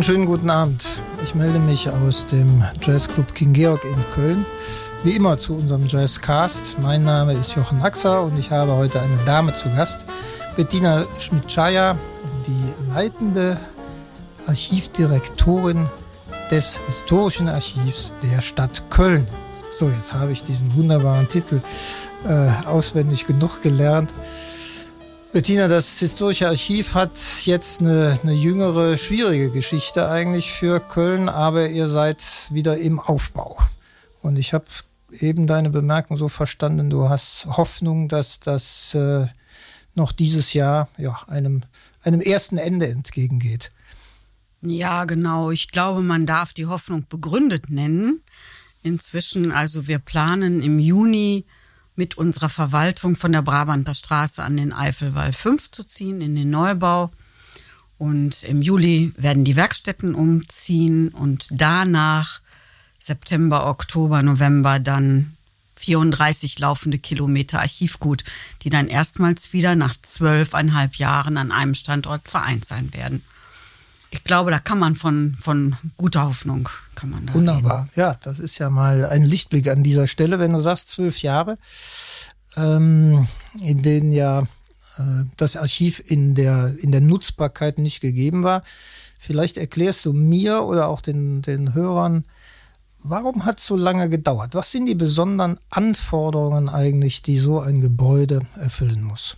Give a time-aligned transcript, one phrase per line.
[0.00, 0.88] Einen schönen guten Abend.
[1.22, 4.46] Ich melde mich aus dem Jazzclub King Georg in Köln.
[5.04, 6.78] Wie immer zu unserem Jazzcast.
[6.80, 10.06] Mein Name ist Jochen Axer und ich habe heute eine Dame zu Gast,
[10.56, 11.98] Bettina Schmidt-Schaya,
[12.46, 13.58] die leitende
[14.46, 15.90] Archivdirektorin
[16.50, 19.28] des Historischen Archivs der Stadt Köln.
[19.70, 21.60] So, jetzt habe ich diesen wunderbaren Titel
[22.24, 24.14] äh, auswendig genug gelernt.
[25.32, 31.68] Bettina, das Historische Archiv hat jetzt eine, eine, jüngere, schwierige Geschichte eigentlich für Köln, aber
[31.68, 33.56] ihr seid wieder im Aufbau.
[34.22, 34.64] Und ich habe
[35.12, 39.26] eben deine Bemerkung so verstanden, du hast Hoffnung, dass das äh,
[39.94, 41.62] noch dieses Jahr ja, einem,
[42.02, 43.70] einem ersten Ende entgegengeht.
[44.62, 45.52] Ja, genau.
[45.52, 48.20] Ich glaube, man darf die Hoffnung begründet nennen.
[48.82, 51.44] Inzwischen, also wir planen im Juni
[51.96, 56.50] mit unserer Verwaltung von der Brabanter Straße an den Eifelwall 5 zu ziehen, in den
[56.50, 57.10] Neubau.
[57.98, 62.40] Und im Juli werden die Werkstätten umziehen und danach
[62.98, 65.36] September, Oktober, November dann
[65.76, 68.24] 34 laufende Kilometer Archivgut,
[68.62, 73.22] die dann erstmals wieder nach zwölfeinhalb Jahren an einem Standort vereint sein werden
[74.10, 77.82] ich glaube, da kann man von, von guter Hoffnung kann man da Wunderbar.
[77.82, 77.90] Reden.
[77.94, 81.58] Ja, das ist ja mal ein Lichtblick an dieser Stelle, wenn du sagst zwölf Jahre,
[82.56, 83.26] ähm,
[83.62, 84.40] in denen ja
[84.98, 88.64] äh, das Archiv in der, in der Nutzbarkeit nicht gegeben war.
[89.18, 92.24] Vielleicht erklärst du mir oder auch den, den Hörern,
[93.02, 94.54] warum hat es so lange gedauert?
[94.54, 99.36] Was sind die besonderen Anforderungen eigentlich, die so ein Gebäude erfüllen muss?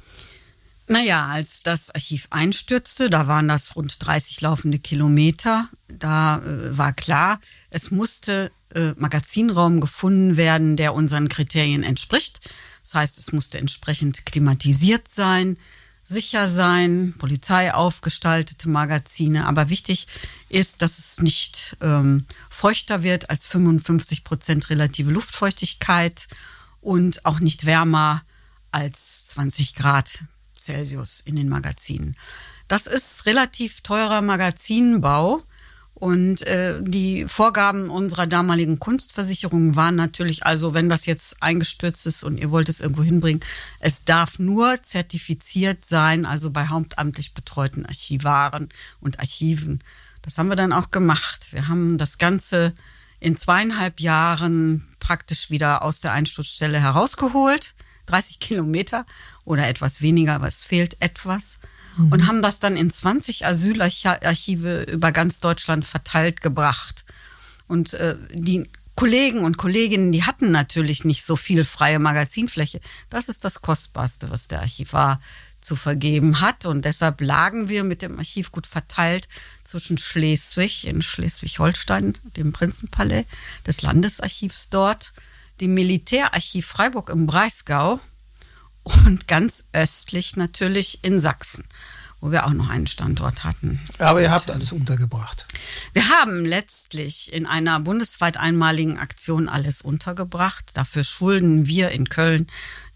[0.92, 6.92] Naja, als das Archiv einstürzte, da waren das rund 30 laufende Kilometer, da äh, war
[6.92, 7.40] klar,
[7.70, 12.50] es musste äh, Magazinraum gefunden werden, der unseren Kriterien entspricht.
[12.82, 15.56] Das heißt, es musste entsprechend klimatisiert sein,
[16.04, 19.46] sicher sein, Polizei aufgestaltete Magazine.
[19.46, 20.06] Aber wichtig
[20.50, 26.28] ist, dass es nicht ähm, feuchter wird als 55 Prozent relative Luftfeuchtigkeit
[26.82, 28.24] und auch nicht wärmer
[28.72, 30.24] als 20 Grad
[30.64, 32.16] Celsius in den Magazinen.
[32.68, 35.42] Das ist relativ teurer Magazinbau.
[35.94, 42.24] Und äh, die Vorgaben unserer damaligen Kunstversicherung waren natürlich, also wenn das jetzt eingestürzt ist
[42.24, 43.40] und ihr wollt es irgendwo hinbringen,
[43.78, 48.70] es darf nur zertifiziert sein, also bei hauptamtlich betreuten Archivaren
[49.00, 49.84] und Archiven.
[50.22, 51.52] Das haben wir dann auch gemacht.
[51.52, 52.74] Wir haben das Ganze
[53.20, 57.74] in zweieinhalb Jahren praktisch wieder aus der Einsturzstelle herausgeholt
[58.06, 59.06] 30 Kilometer
[59.44, 61.58] oder etwas weniger, aber es fehlt etwas.
[61.96, 62.12] Mhm.
[62.12, 67.04] Und haben das dann in 20 Asylarchive über ganz Deutschland verteilt gebracht.
[67.68, 72.80] Und äh, die Kollegen und Kolleginnen, die hatten natürlich nicht so viel freie Magazinfläche.
[73.10, 75.20] Das ist das Kostbarste, was der Archivar
[75.62, 76.66] zu vergeben hat.
[76.66, 79.28] Und deshalb lagen wir mit dem Archiv gut verteilt
[79.64, 83.24] zwischen Schleswig in Schleswig-Holstein, dem Prinzenpalais
[83.66, 85.12] des Landesarchivs dort,
[85.62, 88.00] dem Militärarchiv Freiburg im Breisgau
[88.82, 91.62] und ganz östlich natürlich in Sachsen,
[92.20, 93.80] wo wir auch noch einen Standort hatten.
[93.98, 95.46] Aber ihr habt alles untergebracht.
[95.92, 100.76] Wir haben letztlich in einer bundesweit einmaligen Aktion alles untergebracht.
[100.76, 102.48] Dafür schulden wir in Köln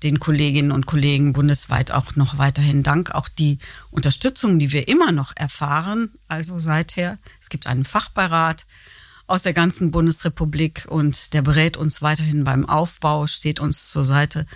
[0.02, 3.12] den Kolleginnen und Kollegen bundesweit auch noch weiterhin Dank.
[3.12, 3.60] Auch die
[3.92, 7.18] Unterstützung, die wir immer noch erfahren, also seither.
[7.40, 8.66] Es gibt einen Fachbeirat,
[9.26, 14.46] aus der ganzen Bundesrepublik und der berät uns weiterhin beim Aufbau, steht uns zur Seite.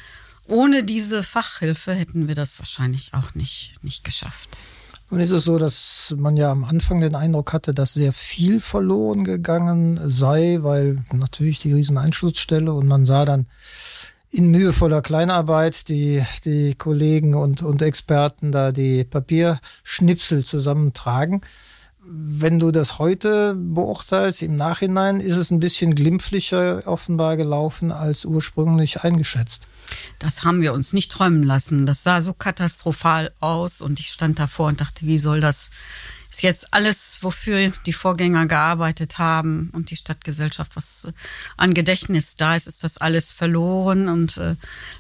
[0.47, 4.57] Ohne diese Fachhilfe hätten wir das wahrscheinlich auch nicht, nicht geschafft.
[5.11, 8.61] Nun ist es so, dass man ja am Anfang den Eindruck hatte, dass sehr viel
[8.61, 13.47] verloren gegangen sei, weil natürlich die riesen Einschutzstelle und man sah dann
[14.31, 21.41] in mühevoller Kleinarbeit die, die Kollegen und, und Experten da die Papierschnipsel zusammentragen
[22.03, 28.25] wenn du das heute beurteilst, im Nachhinein, ist es ein bisschen glimpflicher offenbar gelaufen als
[28.25, 29.67] ursprünglich eingeschätzt.
[30.19, 31.85] Das haben wir uns nicht träumen lassen.
[31.85, 35.71] Das sah so katastrophal aus und ich stand davor und dachte, wie soll das
[36.31, 41.09] ist jetzt alles, wofür die Vorgänger gearbeitet haben und die Stadtgesellschaft, was
[41.57, 44.09] an Gedächtnis da ist, ist das alles verloren.
[44.09, 44.55] Und äh,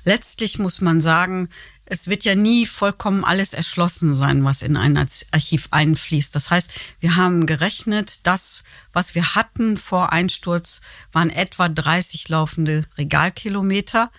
[0.04, 1.48] letztlich muss man sagen,
[1.90, 6.34] es wird ja nie vollkommen alles erschlossen sein, was in ein Archiv einfließt.
[6.34, 6.70] Das heißt,
[7.00, 10.80] wir haben gerechnet, das, was wir hatten vor Einsturz,
[11.12, 14.12] waren etwa 30 laufende Regalkilometer.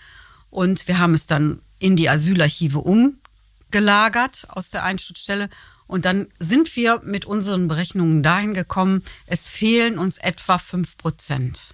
[0.49, 5.49] Und wir haben es dann in die Asylarchive umgelagert aus der Einsturzstelle.
[5.87, 11.73] Und dann sind wir mit unseren Berechnungen dahin gekommen, es fehlen uns etwa fünf Prozent.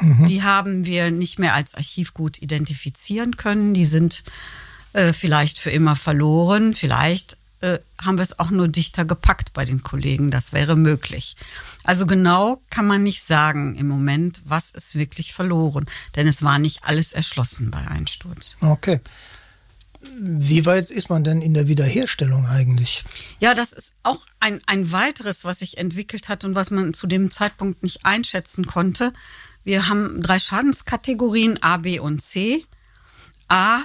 [0.00, 0.26] Mhm.
[0.26, 3.74] Die haben wir nicht mehr als Archivgut identifizieren können.
[3.74, 4.24] Die sind
[4.96, 6.72] äh, vielleicht für immer verloren.
[6.72, 10.30] Vielleicht äh, haben wir es auch nur dichter gepackt bei den Kollegen.
[10.30, 11.36] Das wäre möglich.
[11.84, 15.84] Also genau kann man nicht sagen im Moment, was ist wirklich verloren.
[16.14, 18.56] Denn es war nicht alles erschlossen bei Einsturz.
[18.62, 19.00] Okay.
[20.18, 23.04] Wie weit ist man denn in der Wiederherstellung eigentlich?
[23.38, 27.06] Ja, das ist auch ein, ein weiteres, was sich entwickelt hat und was man zu
[27.06, 29.12] dem Zeitpunkt nicht einschätzen konnte.
[29.62, 32.64] Wir haben drei Schadenskategorien A, B und C.
[33.48, 33.82] A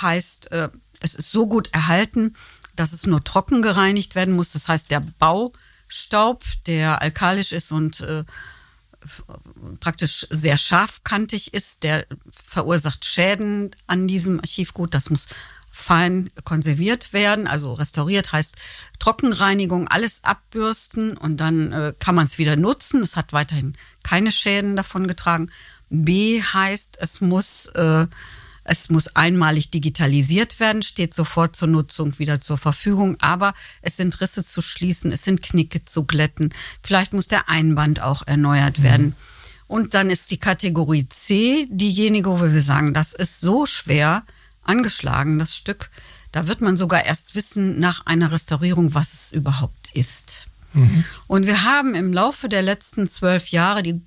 [0.00, 0.68] heißt, äh,
[1.00, 2.34] es ist so gut erhalten,
[2.76, 4.52] dass es nur trocken gereinigt werden muss.
[4.52, 8.24] Das heißt, der Baustaub, der alkalisch ist und äh,
[9.80, 14.94] praktisch sehr scharfkantig ist, der verursacht Schäden an diesem Archivgut.
[14.94, 15.26] Das muss
[15.70, 18.54] fein konserviert werden, also restauriert heißt
[19.00, 23.02] Trockenreinigung, alles abbürsten und dann äh, kann man es wieder nutzen.
[23.02, 25.50] Es hat weiterhin keine Schäden davon getragen.
[25.90, 28.06] B heißt, es muss äh,
[28.64, 34.20] es muss einmalig digitalisiert werden, steht sofort zur Nutzung wieder zur Verfügung, aber es sind
[34.20, 36.52] Risse zu schließen, es sind Knicke zu glätten.
[36.82, 39.06] Vielleicht muss der Einband auch erneuert werden.
[39.06, 39.14] Mhm.
[39.66, 44.24] Und dann ist die Kategorie C diejenige, wo wir sagen, das ist so schwer
[44.62, 45.90] angeschlagen, das Stück.
[46.32, 50.48] Da wird man sogar erst wissen nach einer Restaurierung, was es überhaupt ist.
[50.72, 51.04] Mhm.
[51.26, 54.00] Und wir haben im Laufe der letzten zwölf Jahre die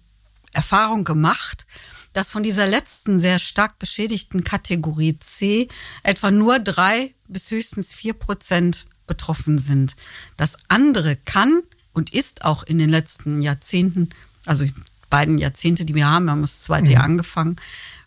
[0.51, 1.65] Erfahrung gemacht,
[2.13, 5.67] dass von dieser letzten sehr stark beschädigten Kategorie C
[6.03, 9.95] etwa nur drei bis höchstens vier Prozent betroffen sind.
[10.35, 11.61] Das andere kann
[11.93, 14.09] und ist auch in den letzten Jahrzehnten,
[14.45, 14.65] also
[15.09, 16.91] beiden Jahrzehnte, die wir haben, wir haben das zweite mhm.
[16.91, 17.55] Jahr angefangen,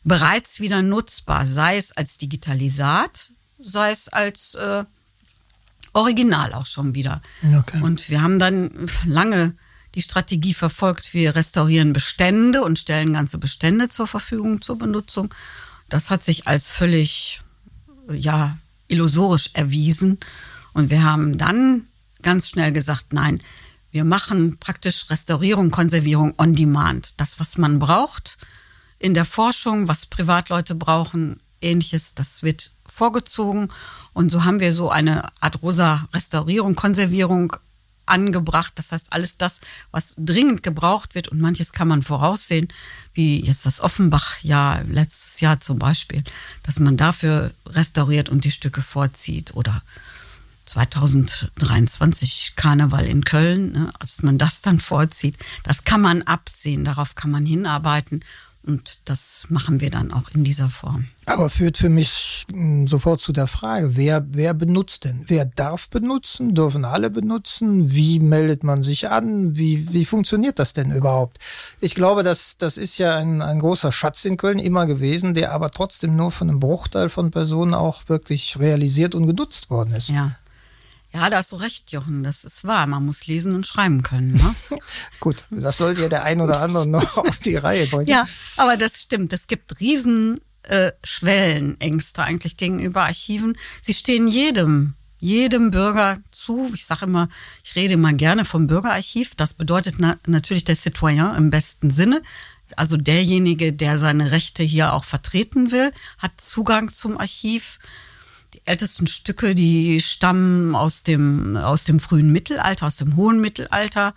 [0.05, 4.85] bereits wieder nutzbar, sei es als Digitalisat, sei es als äh,
[5.93, 7.21] Original auch schon wieder.
[7.59, 7.81] Okay.
[7.83, 9.55] Und wir haben dann lange
[9.95, 15.35] die Strategie verfolgt, wir restaurieren Bestände und stellen ganze Bestände zur Verfügung zur Benutzung.
[15.89, 17.41] Das hat sich als völlig,
[18.11, 18.57] ja,
[18.89, 20.19] illusorisch erwiesen.
[20.73, 21.87] Und wir haben dann
[22.23, 23.43] ganz schnell gesagt, nein,
[23.91, 27.15] wir machen praktisch Restaurierung, Konservierung on demand.
[27.21, 28.39] Das, was man braucht
[29.01, 33.73] in der Forschung, was Privatleute brauchen, ähnliches, das wird vorgezogen.
[34.13, 37.57] Und so haben wir so eine Art rosa Restaurierung, Konservierung
[38.11, 38.73] angebracht.
[38.77, 39.61] Das heißt, alles das,
[39.91, 42.69] was dringend gebraucht wird und manches kann man voraussehen,
[43.15, 46.25] wie jetzt das Offenbach-Jahr, letztes Jahr zum Beispiel,
[46.63, 49.83] dass man dafür restauriert und die Stücke vorzieht oder
[50.67, 55.37] 2023 Karneval in Köln, ne, dass man das dann vorzieht.
[55.65, 58.25] Das kann man absehen, darauf kann man hinarbeiten
[58.63, 61.07] und das machen wir dann auch in dieser Form.
[61.25, 65.25] Aber führt für mich hm, sofort zu der Frage, wer, wer benutzt denn?
[65.27, 66.55] Wer darf benutzen?
[66.55, 67.91] Dürfen alle benutzen?
[67.93, 69.57] Wie meldet man sich an?
[69.57, 71.39] Wie, wie funktioniert das denn überhaupt?
[71.81, 75.53] Ich glaube, das, das ist ja ein, ein großer Schatz in Köln immer gewesen, der
[75.53, 80.11] aber trotzdem nur von einem Bruchteil von Personen auch wirklich realisiert und genutzt worden ist.
[80.11, 80.33] Ja.
[81.13, 82.23] Ja, da hast du recht, Jochen.
[82.23, 82.87] Das ist wahr.
[82.87, 84.35] Man muss lesen und schreiben können.
[84.35, 84.55] Ne?
[85.21, 88.09] Gut, das sollte ja der ein oder andere noch auf die Reihe bringen.
[88.09, 88.27] Ja,
[88.57, 89.33] aber das stimmt.
[89.33, 93.59] Es gibt riesen äh, Schwellenängste eigentlich gegenüber Archiven.
[93.83, 96.71] Sie stehen jedem, jedem Bürger zu.
[96.75, 97.29] Ich sage immer,
[97.65, 99.35] ich rede immer gerne vom Bürgerarchiv.
[99.35, 102.23] Das bedeutet na natürlich der Citoyen im besten Sinne.
[102.77, 107.81] Also derjenige, der seine Rechte hier auch vertreten will, hat Zugang zum Archiv
[108.55, 114.15] die ältesten Stücke, die stammen aus dem, aus dem frühen Mittelalter, aus dem hohen Mittelalter.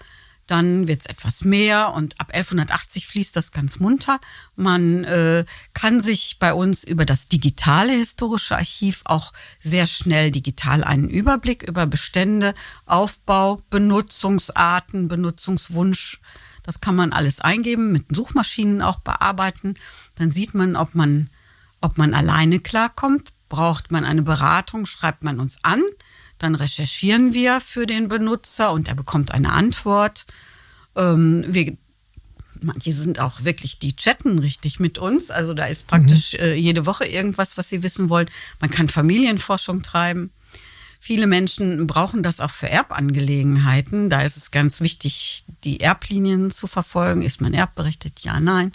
[0.48, 4.20] Dann wird es etwas mehr und ab 1180 fließt das ganz munter.
[4.58, 10.84] Man äh, kann sich bei uns über das digitale historische Archiv auch sehr schnell digital
[10.84, 16.20] einen Überblick über Bestände, Aufbau, Benutzungsarten, Benutzungswunsch.
[16.64, 19.76] Das kann man alles eingeben, mit Suchmaschinen auch bearbeiten.
[20.16, 21.30] Dann sieht man, ob man,
[21.80, 25.84] ob man alleine klarkommt Braucht man eine Beratung, schreibt man uns an,
[26.40, 30.26] dann recherchieren wir für den Benutzer und er bekommt eine Antwort.
[30.96, 31.78] Ähm, wir,
[32.62, 35.30] manche sind auch wirklich, die chatten richtig mit uns.
[35.30, 36.40] Also da ist praktisch mhm.
[36.40, 38.28] äh, jede Woche irgendwas, was sie wissen wollen.
[38.60, 40.32] Man kann Familienforschung treiben.
[41.00, 44.10] Viele Menschen brauchen das auch für Erbangelegenheiten.
[44.10, 47.22] Da ist es ganz wichtig, die Erblinien zu verfolgen.
[47.22, 48.22] Ist man erbberechtigt?
[48.22, 48.72] Ja, nein.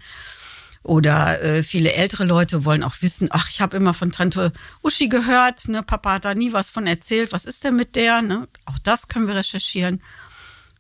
[0.89, 5.09] Oder äh, viele ältere Leute wollen auch wissen, ach, ich habe immer von Tante Uschi
[5.09, 8.23] gehört, ne, Papa hat da nie was von erzählt, was ist denn mit der?
[8.23, 8.49] Ne?
[8.65, 10.01] Auch das können wir recherchieren.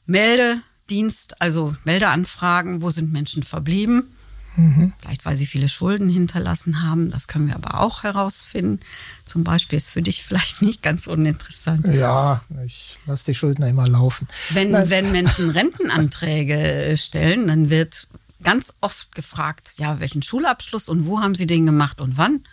[0.06, 4.14] Meldedienst, also Meldeanfragen, wo sind Menschen verblieben?
[4.56, 4.94] Mhm.
[4.98, 7.10] Vielleicht, weil sie viele Schulden hinterlassen haben.
[7.10, 8.80] Das können wir aber auch herausfinden.
[9.26, 11.86] Zum Beispiel ist für dich vielleicht nicht ganz uninteressant.
[11.86, 14.26] Ja, ich lasse die Schulden immer laufen.
[14.54, 18.08] Wenn, wenn Menschen Rentenanträge stellen, dann wird
[18.42, 22.44] ganz oft gefragt, ja, welchen Schulabschluss und wo haben Sie den gemacht und wann?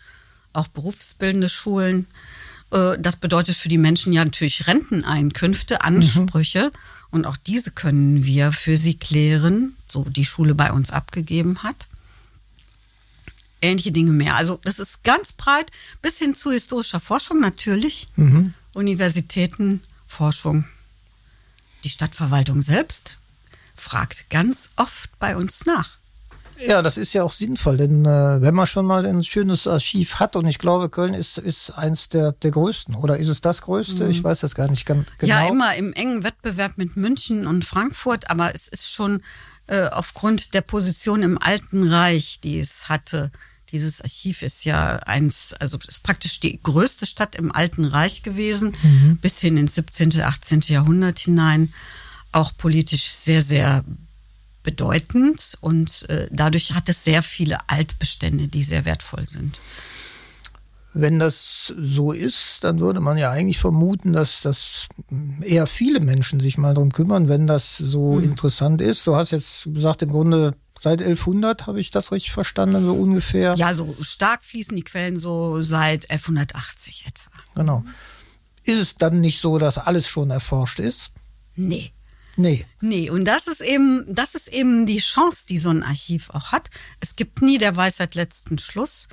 [0.54, 2.08] Auch berufsbildende Schulen.
[2.72, 6.72] Äh, das bedeutet für die Menschen ja natürlich Renteneinkünfte, Ansprüche.
[6.74, 6.80] Mhm.
[7.12, 11.88] Und auch diese können wir für sie klären, so die Schule bei uns abgegeben hat.
[13.62, 14.36] Ähnliche Dinge mehr.
[14.36, 18.54] Also das ist ganz breit, bis hin zu historischer Forschung natürlich, mhm.
[18.74, 20.66] Universitäten, Forschung.
[21.84, 23.18] Die Stadtverwaltung selbst
[23.76, 25.98] fragt ganz oft bei uns nach.
[26.58, 30.16] Ja, das ist ja auch sinnvoll, denn äh, wenn man schon mal ein schönes Archiv
[30.16, 33.62] hat, und ich glaube, Köln ist, ist eins der, der größten, oder ist es das
[33.62, 34.06] größte?
[34.06, 34.12] Mhm.
[34.12, 35.34] Ich weiß das gar nicht ganz genau.
[35.34, 39.22] Ja, immer im engen Wettbewerb mit München und Frankfurt, aber es ist schon
[39.68, 43.32] äh, aufgrund der Position im Alten Reich, die es hatte.
[43.72, 48.76] Dieses Archiv ist ja eins, also ist praktisch die größte Stadt im Alten Reich gewesen,
[48.82, 49.18] mhm.
[49.18, 50.62] bis hin ins 17., 18.
[50.62, 51.74] Jahrhundert hinein.
[52.36, 53.86] Auch politisch sehr, sehr
[54.62, 59.62] bedeutend und äh, dadurch hat es sehr viele Altbestände, die sehr wertvoll sind.
[60.94, 64.88] Wenn das so ist, dann würde man ja eigentlich vermuten, dass, dass
[65.42, 68.24] eher viele Menschen sich mal darum kümmern, wenn das so mhm.
[68.24, 69.08] interessant ist.
[69.08, 73.56] Du hast jetzt gesagt, im Grunde seit 1100, habe ich das richtig verstanden, so ungefähr?
[73.56, 77.32] Ja, so stark fließen die Quellen so seit 1180 etwa.
[77.56, 77.86] Genau.
[78.66, 81.12] Ist es dann nicht so, dass alles schon erforscht ist?
[81.56, 81.94] Nee.
[82.38, 82.66] Nee.
[82.82, 86.52] Nee, und das ist eben, das ist eben die Chance, die so ein Archiv auch
[86.52, 86.70] hat.
[87.00, 89.08] Es gibt nie der Weisheit letzten Schluss.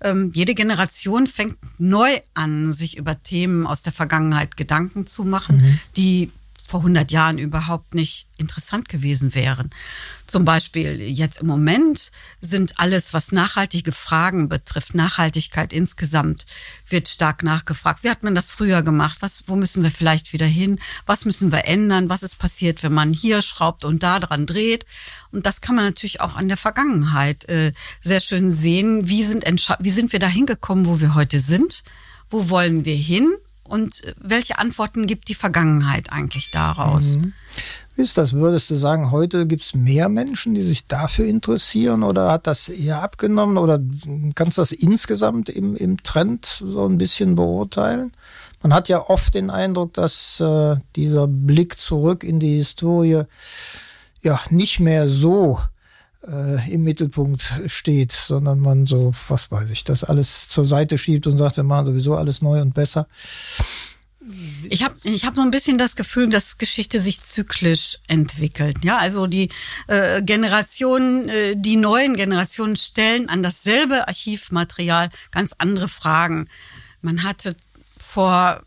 [0.00, 5.56] Ähm, jede Generation fängt neu an, sich über Themen aus der Vergangenheit Gedanken zu machen,
[5.56, 5.80] mhm.
[5.96, 6.30] die
[6.68, 9.70] vor 100 Jahren überhaupt nicht interessant gewesen wären.
[10.26, 12.10] Zum Beispiel jetzt im Moment
[12.40, 16.46] sind alles, was nachhaltige Fragen betrifft, Nachhaltigkeit insgesamt,
[16.88, 18.04] wird stark nachgefragt.
[18.04, 19.18] Wie hat man das früher gemacht?
[19.20, 20.78] Was, wo müssen wir vielleicht wieder hin?
[21.06, 22.10] Was müssen wir ändern?
[22.10, 24.86] Was ist passiert, wenn man hier schraubt und da dran dreht?
[25.32, 27.72] Und das kann man natürlich auch an der Vergangenheit äh,
[28.02, 29.08] sehr schön sehen.
[29.08, 29.44] Wie sind,
[29.80, 31.82] wie sind wir da hingekommen, wo wir heute sind?
[32.30, 33.34] Wo wollen wir hin?
[33.68, 37.16] Und welche Antworten gibt die Vergangenheit eigentlich daraus?
[37.16, 37.32] Mhm.
[37.94, 38.32] Wie ist das?
[38.32, 42.68] Würdest du sagen, heute gibt es mehr Menschen, die sich dafür interessieren oder hat das
[42.68, 43.80] eher abgenommen oder
[44.34, 48.12] kannst du das insgesamt im, im Trend so ein bisschen beurteilen?
[48.62, 53.22] Man hat ja oft den Eindruck, dass äh, dieser Blick zurück in die Historie
[54.22, 55.58] ja nicht mehr so
[56.28, 61.26] äh, im Mittelpunkt steht, sondern man so, was weiß ich, das alles zur Seite schiebt
[61.26, 63.06] und sagt, wir machen sowieso alles neu und besser.
[64.68, 68.84] Ich habe ich hab so ein bisschen das Gefühl, dass Geschichte sich zyklisch entwickelt.
[68.84, 69.48] Ja, also die
[69.86, 76.48] äh, Generationen, äh, die neuen Generationen stellen an dasselbe Archivmaterial ganz andere Fragen.
[77.00, 77.56] Man hatte
[77.98, 78.62] vor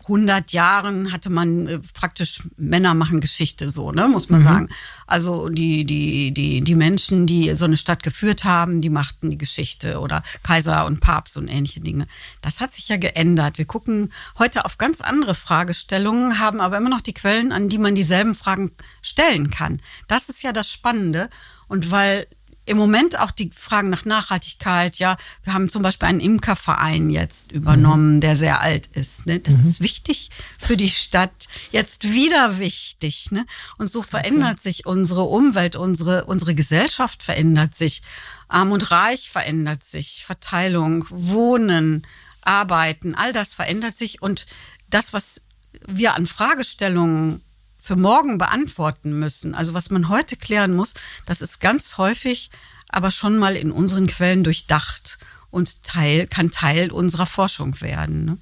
[0.00, 4.44] 100 Jahren hatte man äh, praktisch Männer machen Geschichte so, ne, muss man mhm.
[4.44, 4.68] sagen.
[5.06, 9.38] Also die die die die Menschen, die so eine Stadt geführt haben, die machten die
[9.38, 12.06] Geschichte oder Kaiser und Papst und ähnliche Dinge.
[12.40, 13.58] Das hat sich ja geändert.
[13.58, 17.78] Wir gucken heute auf ganz andere Fragestellungen, haben aber immer noch die Quellen, an die
[17.78, 18.72] man dieselben Fragen
[19.02, 19.80] stellen kann.
[20.08, 21.28] Das ist ja das Spannende
[21.68, 22.26] und weil
[22.64, 24.96] im Moment auch die Fragen nach Nachhaltigkeit.
[24.96, 28.20] Ja, wir haben zum Beispiel einen Imkerverein jetzt übernommen, mhm.
[28.20, 29.26] der sehr alt ist.
[29.26, 29.40] Ne?
[29.40, 29.62] Das mhm.
[29.62, 31.48] ist wichtig für die Stadt.
[31.72, 33.32] Jetzt wieder wichtig.
[33.32, 33.46] Ne?
[33.78, 34.62] Und so verändert okay.
[34.62, 38.02] sich unsere Umwelt, unsere, unsere Gesellschaft verändert sich.
[38.48, 40.24] Arm und Reich verändert sich.
[40.24, 42.06] Verteilung, Wohnen,
[42.42, 44.22] Arbeiten, all das verändert sich.
[44.22, 44.46] Und
[44.88, 45.40] das, was
[45.86, 47.42] wir an Fragestellungen
[47.82, 50.94] für morgen beantworten müssen, also was man heute klären muss,
[51.26, 52.50] das ist ganz häufig
[52.92, 55.18] aber schon mal in unseren Quellen durchdacht
[55.50, 58.24] und Teil, kann Teil unserer Forschung werden.
[58.24, 58.38] Ne?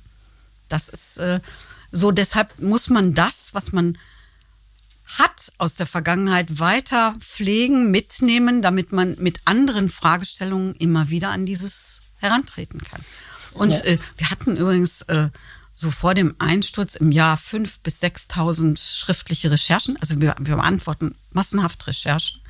[0.69, 1.41] Das ist äh,
[1.91, 3.97] so, deshalb muss man das, was man
[5.19, 11.47] hat aus der Vergangenheit weiter pflegen, mitnehmen, damit man mit anderen Fragestellungen immer wieder an
[11.47, 13.01] dieses herantreten kann.
[13.53, 13.81] Und ja.
[13.81, 15.31] äh, wir hatten übrigens äh,
[15.81, 19.97] so vor dem Einsturz im Jahr fünf bis 6.000 schriftliche Recherchen.
[19.99, 22.43] Also wir, wir beantworten massenhaft Recherchen.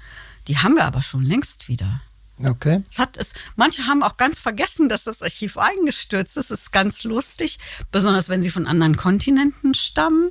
[0.48, 2.00] Die haben wir aber schon längst wieder.
[2.44, 2.82] Okay.
[2.90, 6.50] Es hat es, manche haben auch ganz vergessen, dass das Archiv eingestürzt ist.
[6.50, 7.60] Das ist ganz lustig,
[7.92, 10.30] besonders wenn sie von anderen Kontinenten stammen.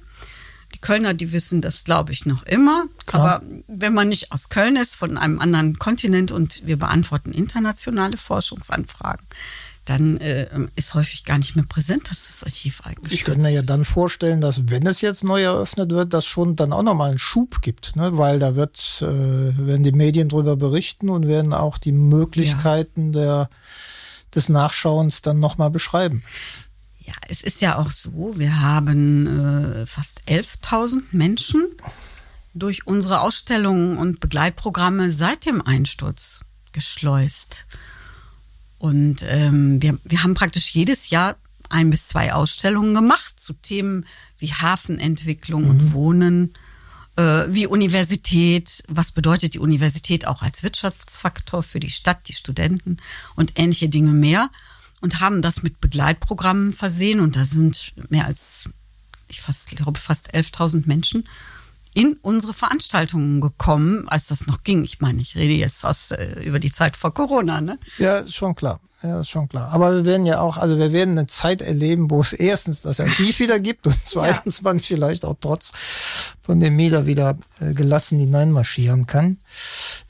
[0.75, 2.85] Die Kölner, die wissen das, glaube ich, noch immer.
[3.05, 3.35] Klar.
[3.35, 8.17] Aber wenn man nicht aus Köln ist, von einem anderen Kontinent und wir beantworten internationale
[8.17, 9.25] Forschungsanfragen,
[9.89, 13.49] dann äh, ist häufig gar nicht mehr präsent, dass das Archiv eigentlich Ich könnte mir
[13.49, 17.09] ja dann vorstellen, dass wenn es jetzt neu eröffnet wird, dass schon dann auch nochmal
[17.09, 18.17] einen Schub gibt, ne?
[18.17, 23.19] weil da wird, äh, werden die Medien darüber berichten und werden auch die Möglichkeiten ja.
[23.19, 23.49] der,
[24.35, 26.23] des Nachschauens dann nochmal beschreiben.
[26.99, 31.65] Ja, es ist ja auch so, wir haben äh, fast 11.000 Menschen
[32.53, 36.41] durch unsere Ausstellungen und Begleitprogramme seit dem Einsturz
[36.73, 37.65] geschleust.
[38.79, 41.35] Und ähm, wir, wir haben praktisch jedes Jahr
[41.69, 44.05] ein bis zwei Ausstellungen gemacht zu Themen
[44.39, 45.69] wie Hafenentwicklung mhm.
[45.69, 46.53] und Wohnen,
[47.15, 52.97] äh, wie Universität, was bedeutet die Universität auch als Wirtschaftsfaktor für die Stadt, die Studenten
[53.35, 54.49] und ähnliche Dinge mehr
[55.01, 58.69] und haben das mit Begleitprogrammen versehen und da sind mehr als,
[59.27, 61.27] ich fast, glaube fast 11.000 Menschen
[61.93, 64.83] in unsere Veranstaltungen gekommen, als das noch ging.
[64.83, 67.79] Ich meine, ich rede jetzt aus, äh, über die Zeit vor Corona, ne?
[67.97, 68.79] Ja, schon klar.
[69.01, 69.71] Ja, ist schon klar.
[69.71, 72.99] Aber wir werden ja auch, also wir werden eine Zeit erleben, wo es erstens das
[72.99, 74.63] Archiv wieder gibt und zweitens ja.
[74.63, 75.71] man vielleicht auch trotz
[76.43, 79.37] Pandemie da wieder äh, gelassen hineinmarschieren kann.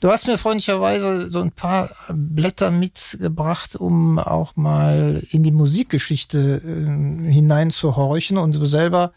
[0.00, 6.62] Du hast mir freundlicherweise so ein paar Blätter mitgebracht, um auch mal in die Musikgeschichte
[6.64, 9.12] äh, hineinzuhorchen und selber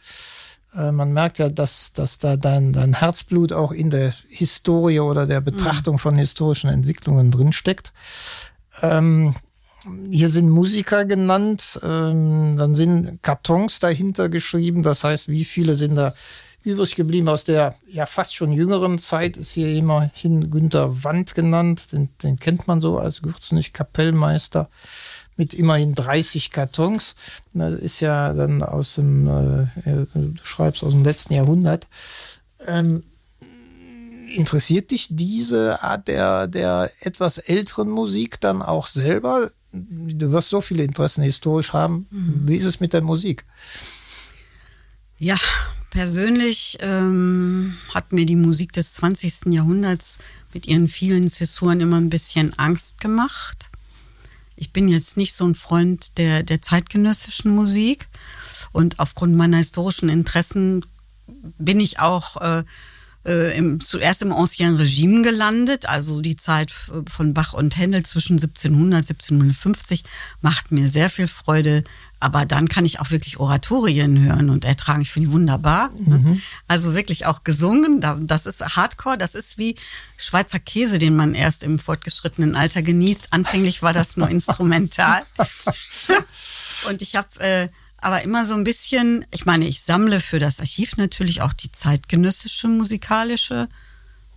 [0.76, 5.42] man merkt ja, dass, dass da dein, dein Herzblut auch in der Historie oder der
[5.42, 6.00] Betrachtung mhm.
[6.00, 7.94] von historischen Entwicklungen drinsteckt.
[8.82, 9.36] Ähm,
[10.10, 14.82] hier sind Musiker genannt, ähm, dann sind Kartons dahinter geschrieben.
[14.82, 16.14] Das heißt, wie viele sind da
[16.64, 19.38] übrig geblieben aus der ja fast schon jüngeren Zeit?
[19.38, 21.92] Ist hier immerhin Günter Wand genannt.
[21.92, 24.70] Den, den kennt man so als Gürzenich Kapellmeister
[25.36, 27.16] mit immerhin 30 Kartons.
[27.54, 31.88] Das ist ja dann aus dem, äh, du schreibst aus dem letzten Jahrhundert.
[32.66, 33.04] Ähm,
[34.34, 39.52] interessiert dich diese Art der, der etwas älteren Musik dann auch selber?
[39.74, 42.08] du wirst so viele Interessen historisch haben.
[42.12, 42.48] Mhm.
[42.48, 43.44] Wie ist es mit der Musik?
[45.18, 45.38] Ja,
[45.90, 49.54] persönlich ähm, hat mir die Musik des 20.
[49.54, 50.20] Jahrhunderts
[50.54, 53.72] mit ihren vielen Zäsuren immer ein bisschen Angst gemacht.
[54.56, 58.08] Ich bin jetzt nicht so ein Freund der, der zeitgenössischen Musik.
[58.72, 60.86] Und aufgrund meiner historischen Interessen
[61.28, 62.64] bin ich auch äh,
[63.26, 68.34] äh, im, zuerst im Ancien Regime gelandet, also die Zeit von Bach und Händel zwischen
[68.34, 70.04] 1700 1750
[70.42, 71.84] macht mir sehr viel Freude.
[72.20, 75.02] Aber dann kann ich auch wirklich Oratorien hören und ertragen.
[75.02, 75.90] Ich finde die wunderbar.
[75.90, 76.42] Mhm.
[76.70, 78.00] Also wirklich auch gesungen.
[78.26, 79.18] Das ist Hardcore.
[79.18, 79.76] Das ist wie
[80.16, 83.28] Schweizer Käse, den man erst im fortgeschrittenen Alter genießt.
[83.32, 85.24] Anfänglich war das nur instrumental.
[86.88, 87.68] und ich habe äh,
[88.04, 91.72] aber immer so ein bisschen, ich meine, ich sammle für das Archiv natürlich auch die
[91.72, 93.70] zeitgenössische musikalische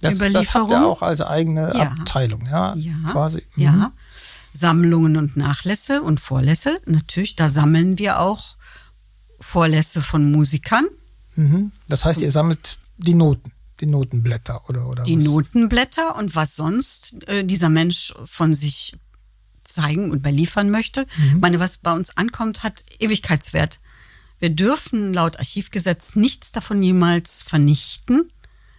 [0.00, 0.70] das, Überlieferung.
[0.70, 1.90] Das habt ihr auch als eigene ja.
[1.90, 3.42] Abteilung, ja, ja quasi.
[3.56, 3.62] Mhm.
[3.62, 3.92] Ja,
[4.52, 8.56] Sammlungen und Nachlässe und Vorlässe, natürlich, da sammeln wir auch
[9.40, 10.86] Vorlässe von Musikern.
[11.34, 11.72] Mhm.
[11.88, 15.24] Das heißt, ihr sammelt die Noten, die Notenblätter oder oder Die was?
[15.24, 18.96] Notenblätter und was sonst äh, dieser Mensch von sich
[19.66, 21.06] zeigen und überliefern möchte.
[21.16, 21.26] Mhm.
[21.34, 23.80] Ich meine, was bei uns ankommt, hat Ewigkeitswert.
[24.38, 28.30] Wir dürfen laut Archivgesetz nichts davon jemals vernichten.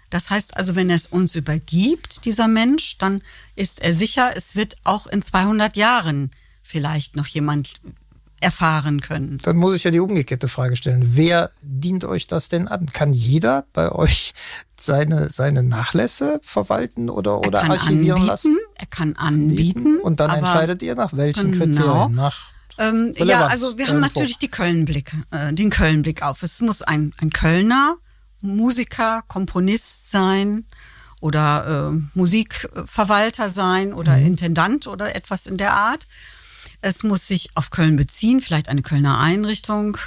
[0.09, 3.21] Das heißt also, wenn er es uns übergibt, dieser Mensch, dann
[3.55, 6.31] ist er sicher, es wird auch in 200 Jahren
[6.63, 7.81] vielleicht noch jemand
[8.39, 9.39] erfahren können.
[9.41, 11.15] Dann muss ich ja die umgekehrte Frage stellen.
[11.15, 12.85] Wer dient euch das denn an?
[12.87, 14.33] Kann jeder bei euch
[14.79, 18.57] seine, seine Nachlässe verwalten oder, oder archivieren anbieten, lassen?
[18.77, 19.97] Er kann anbieten.
[19.97, 21.65] Und dann entscheidet ihr nach welchen genau.
[21.65, 22.15] Kriterien?
[22.15, 26.43] Nach ähm, ja, also wir haben natürlich die Kölnblick, äh, den Kölnblick auf.
[26.43, 27.97] Es muss ein, ein Kölner
[28.41, 30.65] Musiker, Komponist sein
[31.19, 34.25] oder äh, Musikverwalter sein oder mhm.
[34.27, 36.07] Intendant oder etwas in der Art.
[36.81, 39.97] Es muss sich auf Köln beziehen, vielleicht eine Kölner Einrichtung.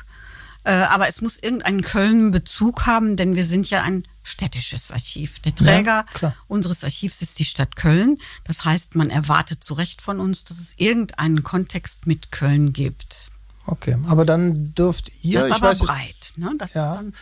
[0.64, 5.38] Äh, aber es muss irgendeinen Köln-Bezug haben, denn wir sind ja ein städtisches Archiv.
[5.40, 8.18] Der Träger ja, unseres Archivs ist die Stadt Köln.
[8.44, 13.30] Das heißt, man erwartet zu Recht von uns, dass es irgendeinen Kontext mit Köln gibt.
[13.66, 15.40] Okay, aber dann dürft ihr.
[15.40, 16.32] Das ist aber breit.
[16.36, 16.52] Ne?
[16.58, 16.90] Das ja.
[16.90, 17.14] ist dann,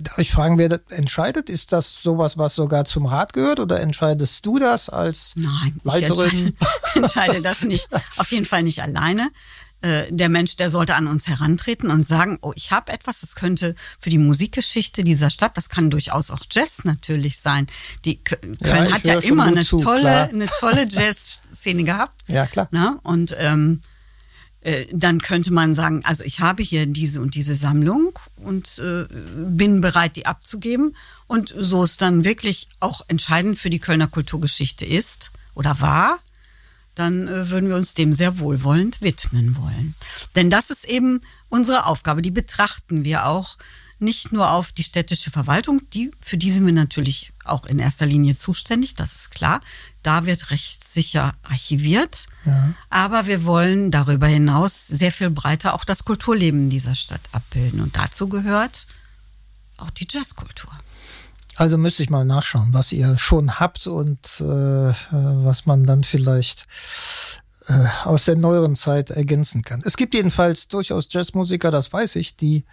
[0.00, 1.50] Darf ich fragen, wer das entscheidet?
[1.50, 6.28] Ist das sowas, was sogar zum Rat gehört oder entscheidest du das als Nein, Leiterin?
[6.28, 7.88] Ich entscheide, entscheide das nicht.
[8.16, 9.30] Auf jeden Fall nicht alleine.
[9.80, 13.36] Äh, der Mensch, der sollte an uns herantreten und sagen, oh, ich habe etwas, das
[13.36, 17.68] könnte für die Musikgeschichte dieser Stadt, das kann durchaus auch Jazz natürlich sein.
[18.04, 20.28] Die Köln ja, hat ja immer eine zu, tolle, klar.
[20.30, 22.22] eine tolle Jazz-Szene gehabt.
[22.28, 22.68] Ja, klar.
[22.72, 22.90] Na?
[22.90, 23.00] Ne?
[23.04, 23.80] Und ähm,
[24.60, 29.06] äh, dann könnte man sagen, also ich habe hier diese und diese Sammlung und äh,
[29.34, 30.96] bin bereit, die abzugeben.
[31.26, 36.18] Und so es dann wirklich auch entscheidend für die Kölner Kulturgeschichte ist oder war,
[36.98, 39.94] dann äh, würden wir uns dem sehr wohlwollend widmen wollen.
[40.34, 43.56] Denn das ist eben unsere Aufgabe, die betrachten wir auch
[44.00, 48.06] nicht nur auf die städtische Verwaltung, die, für die sind wir natürlich auch in erster
[48.06, 49.60] Linie zuständig, das ist klar.
[50.02, 52.26] Da wird rechtssicher archiviert.
[52.44, 52.74] Ja.
[52.90, 57.80] Aber wir wollen darüber hinaus sehr viel breiter auch das Kulturleben dieser Stadt abbilden.
[57.80, 58.86] Und dazu gehört
[59.76, 60.70] auch die Jazzkultur.
[61.58, 66.68] Also müsste ich mal nachschauen, was ihr schon habt und äh, was man dann vielleicht
[67.66, 69.82] äh, aus der neueren Zeit ergänzen kann.
[69.84, 72.64] Es gibt jedenfalls durchaus Jazzmusiker, das weiß ich, die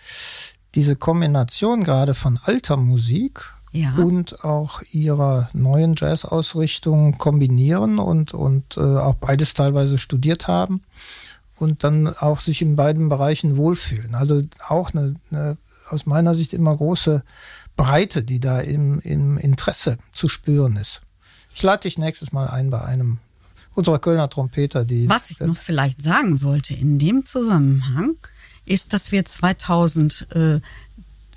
[0.76, 3.94] diese Kombination gerade von alter Musik ja.
[3.96, 10.84] und auch ihrer neuen Jazz-Ausrichtung kombinieren und, und äh, auch beides teilweise studiert haben
[11.58, 14.14] und dann auch sich in beiden Bereichen wohlfühlen.
[14.14, 15.58] Also auch eine, eine
[15.90, 17.24] aus meiner Sicht immer große
[17.76, 21.02] Breite, die da im, im Interesse zu spüren ist.
[21.54, 23.20] Ich lade dich nächstes Mal ein bei einem
[23.74, 25.10] unserer Kölner Trompeter, die.
[25.10, 28.16] Was ich noch vielleicht sagen sollte in dem Zusammenhang,
[28.66, 30.60] ist, dass wir 2000, äh,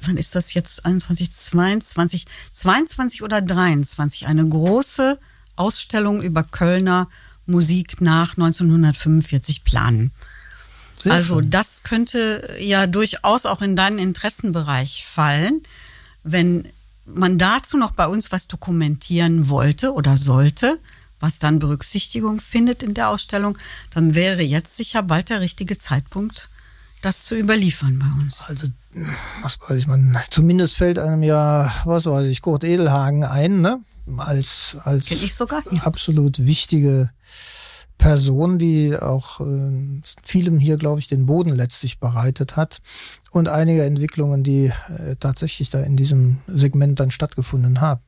[0.02, 5.18] wann ist das jetzt, 21, 22, 22 oder 23, eine große
[5.56, 7.08] Ausstellung über Kölner
[7.46, 10.12] Musik nach 1945 planen.
[11.02, 11.50] Sehr also schön.
[11.50, 15.62] das könnte ja durchaus auch in deinen Interessenbereich fallen,
[16.32, 16.68] wenn
[17.04, 20.78] man dazu noch bei uns was dokumentieren wollte oder sollte,
[21.20, 23.58] was dann Berücksichtigung findet in der Ausstellung,
[23.90, 26.50] dann wäre jetzt sicher bald der richtige Zeitpunkt,
[27.02, 28.44] das zu überliefern bei uns.
[28.46, 28.68] Also,
[29.42, 33.80] was weiß ich, man, zumindest fällt einem ja, was weiß ich, Kurt Edelhagen ein, ne?
[34.16, 35.10] Als, als
[35.80, 37.10] absolut wichtige
[37.98, 39.44] Person, die auch äh,
[40.22, 42.80] vielem hier, glaube ich, den Boden letztlich bereitet hat
[43.32, 48.00] und einige Entwicklungen, die äh, tatsächlich da in diesem Segment dann stattgefunden haben.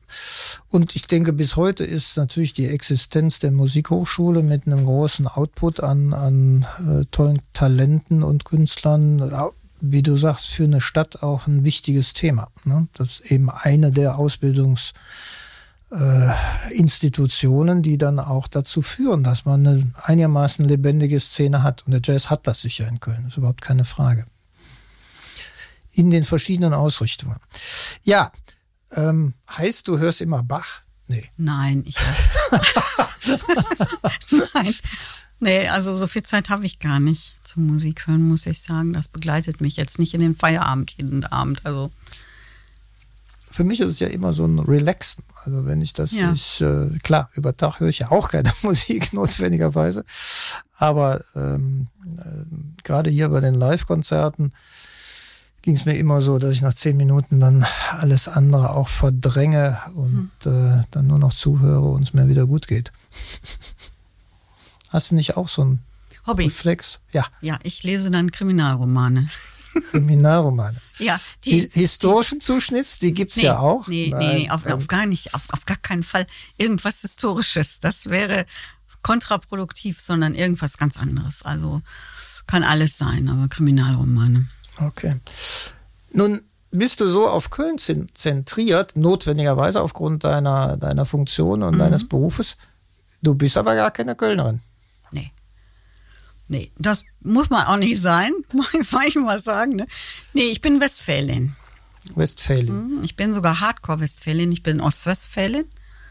[0.69, 5.81] Und ich denke, bis heute ist natürlich die Existenz der Musikhochschule mit einem großen Output
[5.81, 9.51] an, an äh, tollen Talenten und Künstlern,
[9.81, 12.47] wie du sagst, für eine Stadt auch ein wichtiges Thema.
[12.63, 12.87] Ne?
[12.93, 14.93] Das ist eben eine der Ausbildungs-
[16.69, 21.85] Institutionen, die dann auch dazu führen, dass man eine einigermaßen lebendige Szene hat.
[21.85, 24.25] Und der Jazz hat das sicher in Köln, ist überhaupt keine Frage.
[25.91, 27.35] In den verschiedenen Ausrichtungen.
[28.03, 28.31] Ja,
[28.91, 30.81] ähm, heißt, du hörst immer Bach?
[31.07, 31.29] Nee.
[31.35, 31.97] Nein, ich
[34.53, 34.73] Nein.
[35.41, 38.93] Nee, also so viel Zeit habe ich gar nicht zum Musik hören, muss ich sagen.
[38.93, 41.65] Das begleitet mich jetzt nicht in den Feierabend jeden Abend.
[41.65, 41.91] Also
[43.51, 45.23] für mich ist es ja immer so ein Relaxen.
[45.43, 46.31] Also wenn ich das, ja.
[46.31, 50.03] ich, äh, klar, über Tag höre ich ja auch keine Musik notwendigerweise,
[50.77, 51.87] aber ähm,
[52.17, 54.53] äh, gerade hier bei den Live-Konzerten
[55.61, 57.65] ging es mir immer so, dass ich nach zehn Minuten dann
[57.99, 60.51] alles andere auch verdränge und mhm.
[60.51, 62.91] äh, dann nur noch zuhöre und es mir wieder gut geht.
[64.89, 65.79] Hast du nicht auch so ein
[66.25, 66.45] Hobby?
[66.45, 66.99] Reflex?
[67.11, 67.25] Ja.
[67.41, 69.29] Ja, ich lese dann Kriminalromane.
[69.91, 70.77] Kriminalromane.
[70.99, 73.87] ja, die, historischen die, Zuschnitts, die gibt's nee, ja auch.
[73.87, 77.79] Nee, nee, nee auf, auf, gar nicht, auf, auf gar keinen Fall irgendwas Historisches.
[77.79, 78.45] Das wäre
[79.01, 81.43] kontraproduktiv, sondern irgendwas ganz anderes.
[81.43, 81.81] Also
[82.47, 84.47] kann alles sein, aber Kriminalromane.
[84.77, 85.17] Okay.
[86.11, 91.79] Nun bist du so auf Köln zentriert, notwendigerweise aufgrund deiner, deiner Funktion und mhm.
[91.79, 92.55] deines Berufes.
[93.21, 94.61] Du bist aber gar keine Kölnerin.
[96.51, 96.69] Nee.
[96.77, 98.33] Das muss man auch nicht sein,
[98.91, 99.77] mag ich mal sagen.
[99.77, 99.87] Ne?
[100.33, 101.55] Nee, ich bin Westfälin.
[102.13, 102.97] Westfälin.
[102.97, 104.51] Mhm, ich bin sogar Hardcore-Westfälin.
[104.51, 105.63] Ich bin Ostwestfälin.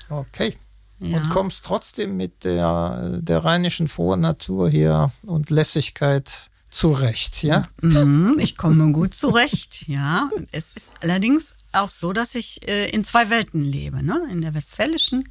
[0.09, 0.57] Okay.
[0.99, 1.19] Ja.
[1.19, 7.69] Und kommst trotzdem mit der, der rheinischen Vornatur hier und Lässigkeit zurecht, ja?
[7.83, 10.31] Mhm, ich komme gut zurecht, ja.
[10.53, 14.27] Es ist allerdings auch so, dass ich äh, in zwei Welten lebe, ne?
[14.31, 15.29] In der westfälischen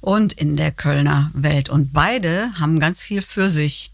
[0.00, 1.70] und in der Kölner Welt.
[1.70, 3.90] Und beide haben ganz viel für sich.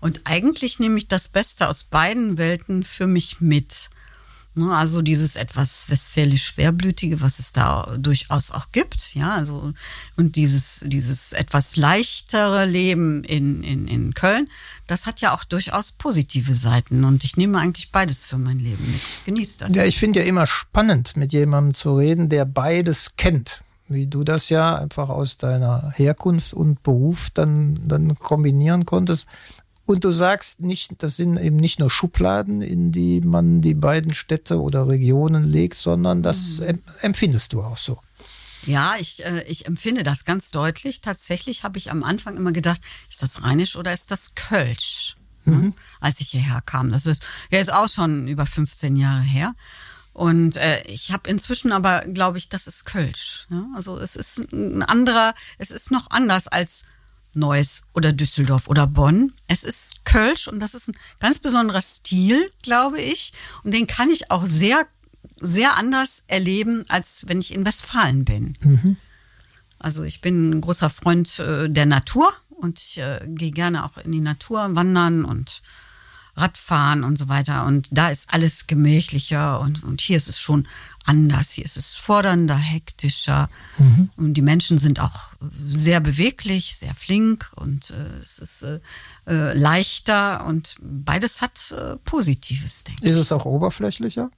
[0.00, 3.90] Und eigentlich nehme ich das Beste aus beiden Welten für mich mit.
[4.56, 9.72] Ne, also dieses etwas westfälisch schwerblütige, was es da durchaus auch gibt, ja, also
[10.14, 14.48] und dieses dieses etwas leichtere Leben in, in, in Köln,
[14.86, 18.86] das hat ja auch durchaus positive Seiten und ich nehme eigentlich beides für mein Leben
[18.92, 19.00] mit.
[19.24, 19.74] Genieße das.
[19.74, 24.24] Ja, ich finde ja immer spannend, mit jemandem zu reden, der beides kennt wie du
[24.24, 29.26] das ja einfach aus deiner Herkunft und Beruf dann, dann kombinieren konntest.
[29.86, 34.14] Und du sagst nicht, das sind eben nicht nur Schubladen, in die man die beiden
[34.14, 36.80] Städte oder Regionen legt, sondern das mhm.
[37.02, 37.98] empfindest du auch so.
[38.66, 41.02] Ja, ich, äh, ich empfinde das ganz deutlich.
[41.02, 45.16] Tatsächlich habe ich am Anfang immer gedacht, ist das Rheinisch oder ist das Kölsch?
[45.44, 45.56] Ne?
[45.56, 45.74] Mhm.
[46.00, 46.90] Als ich hierher kam.
[46.90, 49.54] Das ist jetzt auch schon über 15 Jahre her.
[50.14, 53.46] Und äh, ich habe inzwischen aber, glaube ich, das ist Kölsch.
[53.50, 53.66] Ja?
[53.74, 56.84] Also es ist ein anderer, es ist noch anders als
[57.34, 59.32] Neuss oder Düsseldorf oder Bonn.
[59.48, 63.32] Es ist Kölsch und das ist ein ganz besonderer Stil, glaube ich.
[63.64, 64.86] Und den kann ich auch sehr,
[65.40, 68.56] sehr anders erleben, als wenn ich in Westfalen bin.
[68.62, 68.96] Mhm.
[69.80, 73.98] Also ich bin ein großer Freund äh, der Natur und ich äh, gehe gerne auch
[73.98, 75.60] in die Natur wandern und
[76.36, 77.64] Radfahren und so weiter.
[77.64, 80.66] Und da ist alles gemächlicher und, und hier ist es schon
[81.04, 81.52] anders.
[81.52, 83.48] Hier ist es fordernder, hektischer.
[83.78, 84.10] Mhm.
[84.16, 85.30] Und die Menschen sind auch
[85.70, 88.80] sehr beweglich, sehr flink und äh, es ist äh,
[89.26, 93.10] äh leichter und beides hat äh, Positives, denke ich.
[93.10, 94.30] Ist es auch oberflächlicher?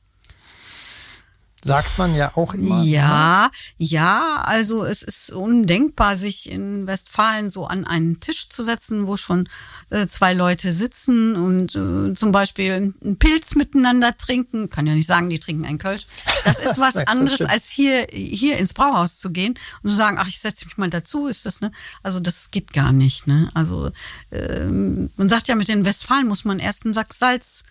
[1.64, 2.83] Sagt man ja auch immer.
[2.83, 3.51] Ja, ne?
[3.79, 9.16] ja, also es ist undenkbar, sich in Westfalen so an einen Tisch zu setzen, wo
[9.16, 9.49] schon
[9.90, 14.71] äh, zwei Leute sitzen und äh, zum Beispiel einen Pilz miteinander trinken.
[14.71, 16.07] Kann ja nicht sagen, die trinken einen Kölsch.
[16.45, 20.29] Das ist was anderes, als hier, hier ins Brauhaus zu gehen und zu sagen, ach,
[20.29, 21.73] ich setze mich mal dazu, ist das, ne?
[22.03, 23.51] Also das geht gar nicht, ne?
[23.55, 23.90] Also
[24.31, 27.64] ähm, man sagt ja, mit den Westfalen muss man erst einen Sack Salz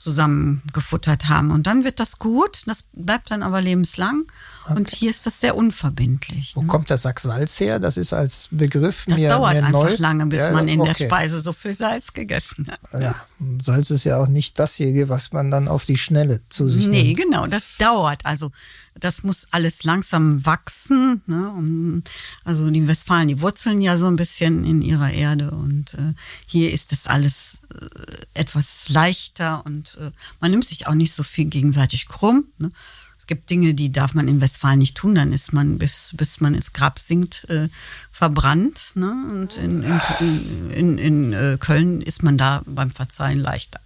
[0.00, 1.50] zusammengefuttert haben.
[1.50, 4.24] Und dann wird das gut, das bleibt dann aber lebenslang.
[4.64, 4.74] Okay.
[4.74, 6.52] Und hier ist das sehr unverbindlich.
[6.56, 6.66] Wo ne?
[6.66, 7.78] kommt der Sack Salz her?
[7.78, 9.96] Das ist als Begriff das mehr Das dauert mehr einfach neu.
[9.98, 10.94] lange, bis ja, man in okay.
[10.98, 13.02] der Speise so viel Salz gegessen hat.
[13.02, 13.14] Ja,
[13.60, 17.02] Salz ist ja auch nicht dasjenige, was man dann auf die Schnelle zu sich nee,
[17.02, 17.18] nimmt.
[17.18, 18.24] Nee, genau, das dauert.
[18.24, 18.50] Also
[18.98, 21.22] das muss alles langsam wachsen.
[21.26, 22.02] Ne?
[22.44, 26.14] also die Westfalen, die wurzeln ja so ein bisschen in ihrer Erde und äh,
[26.46, 27.86] hier ist es alles äh,
[28.34, 32.46] etwas leichter und äh, man nimmt sich auch nicht so viel gegenseitig krumm.
[32.58, 32.72] Ne?
[33.18, 36.40] Es gibt Dinge, die darf man in Westfalen nicht tun, dann ist man, bis, bis
[36.40, 37.68] man ins Grab sinkt, äh,
[38.10, 38.92] verbrannt.
[38.94, 39.10] Ne?
[39.30, 43.80] Und in, in, in, in, in äh, Köln ist man da beim Verzeihen leichter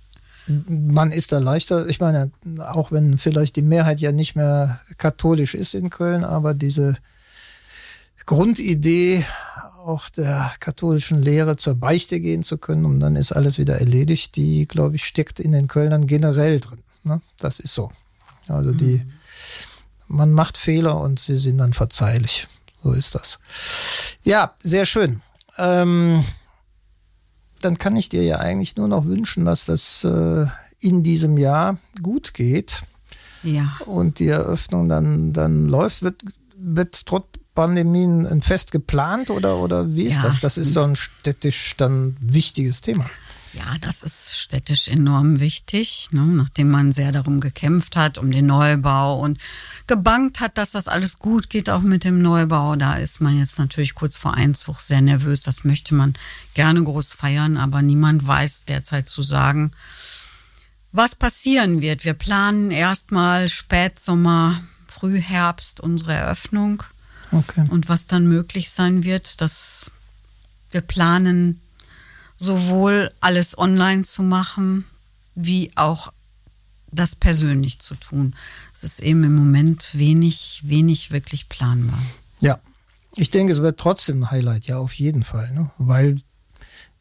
[0.46, 1.86] man ist da leichter.
[1.88, 6.54] Ich meine, auch wenn vielleicht die Mehrheit ja nicht mehr katholisch ist in Köln, aber
[6.54, 6.96] diese
[8.26, 9.24] Grundidee
[9.84, 14.36] auch der katholischen Lehre zur Beichte gehen zu können und dann ist alles wieder erledigt,
[14.36, 16.82] die, glaube ich, steckt in den Kölnern generell drin.
[17.02, 17.20] Ne?
[17.38, 17.90] Das ist so.
[18.48, 19.12] Also die, mhm.
[20.08, 22.46] man macht Fehler und sie sind dann verzeihlich.
[22.82, 23.38] So ist das.
[24.22, 25.20] Ja, sehr schön.
[25.58, 26.24] Ähm,
[27.64, 30.46] dann kann ich dir ja eigentlich nur noch wünschen, dass das äh,
[30.80, 32.82] in diesem Jahr gut geht.
[33.42, 33.76] Ja.
[33.86, 36.02] Und die Eröffnung dann, dann läuft.
[36.02, 36.22] Wird,
[36.56, 40.22] wird trotz Pandemien ein Fest geplant oder, oder wie ist ja.
[40.22, 40.40] das?
[40.40, 43.06] Das ist so ein städtisch dann wichtiges Thema.
[43.54, 46.22] Ja, das ist städtisch enorm wichtig, ne?
[46.22, 49.38] nachdem man sehr darum gekämpft hat, um den Neubau und
[49.86, 52.74] gebankt hat, dass das alles gut geht, auch mit dem Neubau.
[52.74, 55.42] Da ist man jetzt natürlich kurz vor Einzug sehr nervös.
[55.42, 56.14] Das möchte man
[56.54, 59.70] gerne groß feiern, aber niemand weiß derzeit zu sagen,
[60.90, 62.04] was passieren wird.
[62.04, 66.82] Wir planen erstmal Spätsommer, Frühherbst unsere Eröffnung.
[67.30, 67.66] Okay.
[67.68, 69.90] Und was dann möglich sein wird, dass
[70.70, 71.60] wir planen,
[72.36, 74.84] sowohl alles online zu machen,
[75.34, 76.12] wie auch
[76.90, 78.34] das persönlich zu tun.
[78.72, 81.98] Es ist eben im Moment wenig, wenig wirklich planbar.
[82.40, 82.60] Ja,
[83.16, 85.70] ich denke, es wird trotzdem ein Highlight, ja, auf jeden Fall, ne?
[85.78, 86.20] weil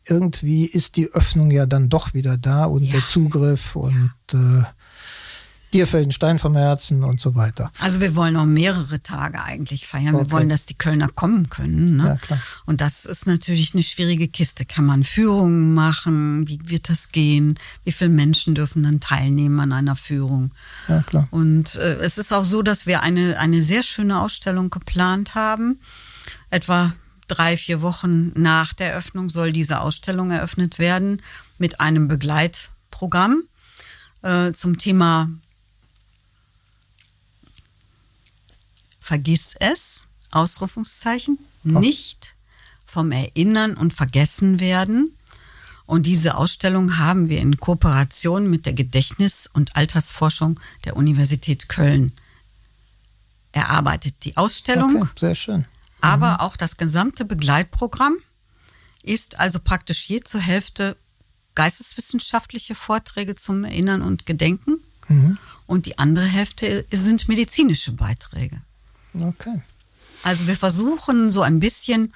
[0.06, 2.94] irgendwie ist die Öffnung ja dann doch wieder da und ja.
[2.94, 4.64] der Zugriff und äh,
[5.74, 7.72] dir fällt ein Stein vom Herzen und so weiter.
[7.80, 10.16] Also wir wollen noch mehrere Tage eigentlich feiern.
[10.16, 10.26] Okay.
[10.26, 11.98] Wir wollen, dass die Kölner kommen können.
[11.98, 12.04] Ne?
[12.06, 12.40] Ja, klar.
[12.66, 14.66] Und das ist natürlich eine schwierige Kiste.
[14.66, 16.48] Kann man Führungen machen?
[16.48, 17.60] Wie wird das gehen?
[17.84, 20.52] Wie viele Menschen dürfen dann teilnehmen an einer Führung?
[20.88, 21.28] Ja, klar.
[21.32, 25.80] Und äh, es ist auch so, dass wir eine, eine sehr schöne Ausstellung geplant haben.
[26.50, 26.94] Etwa
[27.28, 31.22] drei, vier Wochen nach der Eröffnung soll diese Ausstellung eröffnet werden
[31.58, 33.44] mit einem Begleitprogramm
[34.22, 35.30] äh, zum Thema
[39.04, 42.36] Vergiss es, Ausrufungszeichen, nicht
[42.86, 45.18] vom Erinnern und Vergessen werden.
[45.86, 52.14] Und diese Ausstellung haben wir in Kooperation mit der Gedächtnis- und Altersforschung der Universität Köln
[53.52, 54.16] erarbeitet.
[54.24, 55.58] Die Ausstellung, okay, sehr schön.
[55.58, 55.66] Mhm.
[56.00, 58.16] aber auch das gesamte Begleitprogramm
[59.02, 60.96] ist also praktisch je zur Hälfte
[61.56, 65.38] geisteswissenschaftliche Vorträge zum Erinnern und Gedenken mhm.
[65.68, 68.62] und die andere Hälfte sind medizinische Beiträge.
[69.14, 69.62] Okay.
[70.24, 72.14] Also wir versuchen so ein bisschen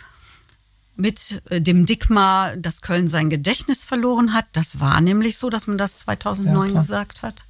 [0.95, 4.45] mit äh, dem Digma, dass Köln sein Gedächtnis verloren hat.
[4.53, 7.45] Das war nämlich so, dass man das 2009 ja, gesagt hat.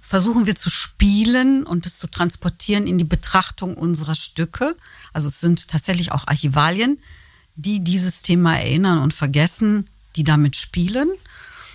[0.00, 4.76] Versuchen wir zu spielen und es zu transportieren in die Betrachtung unserer Stücke.
[5.12, 6.98] Also es sind tatsächlich auch Archivalien,
[7.54, 11.10] die dieses Thema erinnern und vergessen, die damit spielen.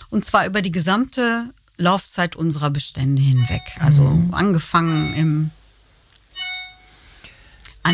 [0.10, 3.62] Und zwar über die gesamte Laufzeit unserer Bestände hinweg.
[3.79, 4.33] Also mhm.
[4.33, 5.51] angefangen im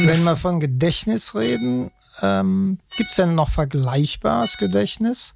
[0.02, 5.36] wenn wir von Gedächtnis reden, ähm, gibt es denn noch vergleichbares Gedächtnis?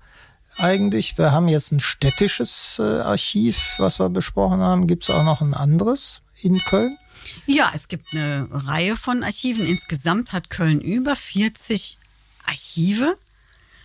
[0.57, 4.87] Eigentlich, wir haben jetzt ein städtisches äh, Archiv, was wir besprochen haben.
[4.87, 6.97] Gibt es auch noch ein anderes in Köln?
[7.45, 9.65] Ja, es gibt eine Reihe von Archiven.
[9.65, 11.97] Insgesamt hat Köln über 40
[12.45, 13.17] Archive.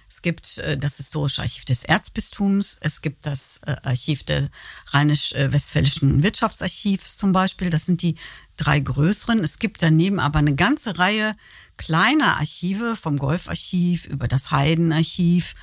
[0.08, 4.50] Es gibt äh, das Historische Archiv des Erzbistums, es gibt das äh, Archiv des
[4.88, 7.70] Rheinisch-Westfälischen Wirtschaftsarchivs zum Beispiel.
[7.70, 8.16] Das sind die
[8.62, 9.42] drei größeren.
[9.42, 11.36] Es gibt daneben aber eine ganze Reihe
[11.76, 15.54] kleiner Archive vom Golfarchiv über das Heidenarchiv.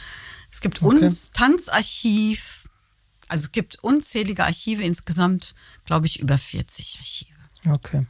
[0.51, 1.05] Es gibt okay.
[1.05, 2.67] uns Tanzarchiv.
[3.27, 5.53] Also es gibt unzählige Archive, insgesamt
[5.85, 7.33] glaube ich über 40 Archive.
[7.67, 8.05] Okay.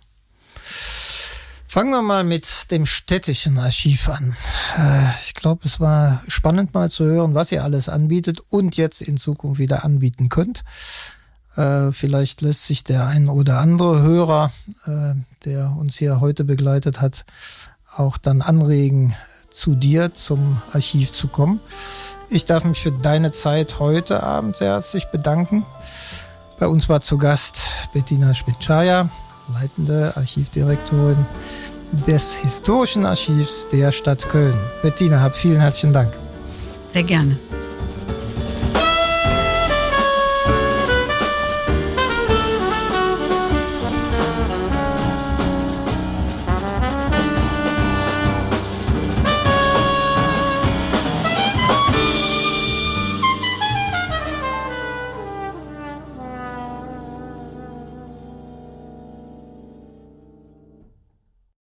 [1.67, 4.35] Fangen wir mal mit dem städtischen Archiv an.
[4.75, 9.01] Äh, ich glaube, es war spannend mal zu hören, was ihr alles anbietet und jetzt
[9.01, 10.63] in Zukunft wieder anbieten könnt.
[11.55, 14.51] Äh, vielleicht lässt sich der ein oder andere Hörer,
[14.85, 17.25] äh, der uns hier heute begleitet hat,
[17.95, 19.15] auch dann anregen,
[19.49, 21.59] zu dir zum Archiv zu kommen.
[22.29, 25.65] Ich darf mich für deine Zeit heute Abend sehr herzlich bedanken.
[26.59, 27.61] Bei uns war zu Gast
[27.93, 29.09] Bettina Schmidt-Schaya,
[29.53, 31.25] leitende Archivdirektorin
[32.05, 34.57] des Historischen Archivs der Stadt Köln.
[34.81, 36.13] Bettina, hab vielen herzlichen Dank.
[36.91, 37.39] Sehr gerne.